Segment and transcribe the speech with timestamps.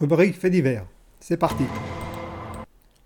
[0.00, 0.86] Rubrique fait divers.
[1.20, 1.64] C'est parti.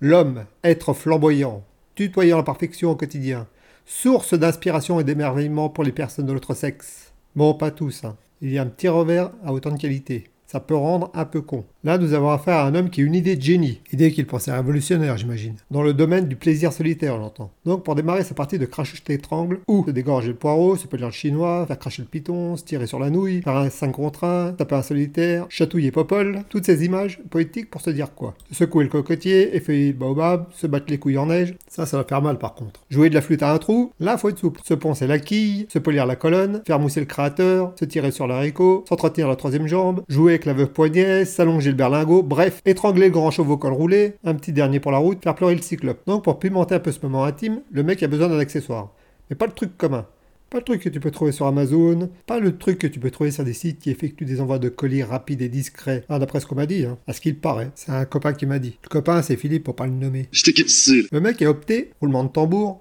[0.00, 1.64] L'homme, être flamboyant,
[1.94, 3.46] tutoyant la perfection au quotidien,
[3.86, 7.12] source d'inspiration et d'émerveillement pour les personnes de l'autre sexe.
[7.36, 8.16] Bon, pas tous, hein.
[8.42, 11.40] Il y a un petit revers à autant de qualité ça peut rendre un peu
[11.40, 11.64] con.
[11.82, 14.24] Là, nous avons affaire à un homme qui a une idée de génie, idée qu'il
[14.24, 17.50] pensait révolutionnaire, j'imagine, dans le domaine du plaisir solitaire, j'entends.
[17.66, 21.06] Donc, pour démarrer sa partie de crash étrangle, ou se dégorger le poireau, se peler
[21.06, 24.22] le chinois, faire cracher le piton, se tirer sur la nouille, faire un 5 contre
[24.22, 28.34] 1, taper un solitaire, chatouiller Popol, toutes ces images poétiques pour se dire quoi?
[28.52, 32.04] Secouer le cocotier, effeuiller le baobab, se battre les couilles en neige, ça, ça va
[32.04, 32.84] faire mal par contre.
[32.90, 34.60] Jouer de la flûte à un trou, là, faut être souple.
[34.64, 38.28] Se poncer la quille, se polir la colonne, faire mousser le créateur, se tirer sur
[38.28, 43.06] l'haricot, s'entretenir la troisième jambe, jouer avec la veuve poignet, s'allonger le berlingot, bref, étrangler
[43.06, 46.00] le grand chevaux col roulé, un petit dernier pour la route, faire pleurer le cyclope.
[46.06, 48.92] Donc pour pimenter un peu ce moment intime, le mec a besoin d'un accessoire.
[49.30, 50.06] Mais pas le truc commun.
[50.50, 53.10] Pas le truc que tu peux trouver sur Amazon, pas le truc que tu peux
[53.10, 56.04] trouver sur des sites qui effectuent des envois de colis rapides et discrets.
[56.08, 56.96] Ah, d'après ce qu'on m'a dit, hein.
[57.08, 57.70] à ce qu'il paraît.
[57.74, 58.78] C'est un copain qui m'a dit.
[58.84, 60.28] Le copain, c'est Philippe pour pas le nommer.
[60.30, 62.80] Je t'ai Le mec a opté, roulement de tambour.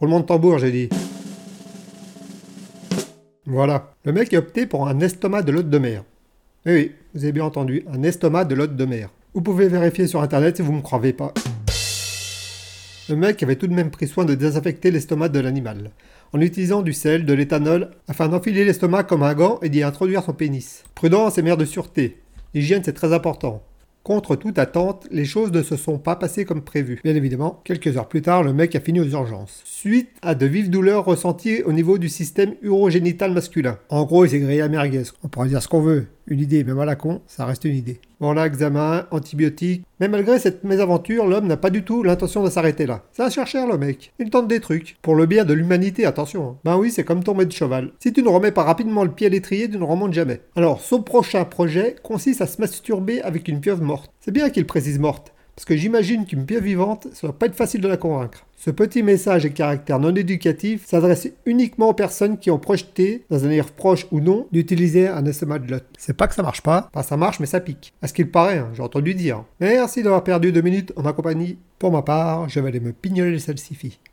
[0.00, 0.88] Roulement de tambour, j'ai dit.
[3.46, 3.94] Voilà.
[4.04, 6.04] Le mec a opté pour un estomac de l'hôte de mer.
[6.66, 9.10] Eh oui, vous avez bien entendu, un estomac de l'hôte de mer.
[9.32, 11.32] Vous pouvez vérifier sur internet si vous ne me croyez pas.
[13.08, 15.92] Le mec avait tout de même pris soin de désinfecter l'estomac de l'animal,
[16.32, 20.24] en utilisant du sel, de l'éthanol, afin d'enfiler l'estomac comme un gant et d'y introduire
[20.24, 20.82] son pénis.
[20.96, 22.18] Prudence et mère de sûreté.
[22.54, 23.62] L'hygiène c'est très important.
[24.02, 26.98] Contre toute attente, les choses ne se sont pas passées comme prévu.
[27.04, 29.62] Bien évidemment, quelques heures plus tard, le mec a fini aux urgences.
[29.64, 33.78] Suite à de vives douleurs ressenties au niveau du système urogénital masculin.
[33.90, 35.04] En gros, il s'est grillé à merguez.
[35.22, 36.06] On pourrait dire ce qu'on veut.
[36.30, 38.00] Une idée, même à con, ça reste une idée.
[38.20, 39.82] Bon là, examen, antibiotiques.
[39.98, 43.02] Mais malgré cette mésaventure, l'homme n'a pas du tout l'intention de s'arrêter là.
[43.12, 44.12] Ça va chercher le mec.
[44.18, 44.98] Il tente des trucs.
[45.00, 46.50] Pour le bien de l'humanité, attention.
[46.50, 46.56] Hein.
[46.64, 47.92] Ben oui, c'est comme tomber de cheval.
[47.98, 50.42] Si tu ne remets pas rapidement le pied à l'étrier, tu ne remontes jamais.
[50.54, 54.12] Alors, son prochain projet consiste à se masturber avec une pieuvre morte.
[54.20, 55.32] C'est bien qu'il précise morte.
[55.58, 58.46] Parce que j'imagine qu'une pieuvre vivante, ça va pas être facile de la convaincre.
[58.56, 63.44] Ce petit message à caractère non éducatif s'adresse uniquement aux personnes qui ont projeté, dans
[63.44, 65.82] un air proche ou non, d'utiliser un estomac de lot.
[65.98, 67.92] C'est pas que ça marche pas, enfin ça marche mais ça pique.
[68.02, 69.42] À ce qu'il paraît, hein, j'ai entendu dire.
[69.58, 71.58] Merci d'avoir perdu deux minutes en ma compagnie.
[71.80, 73.98] Pour ma part, je vais aller me pignoler le salsifis.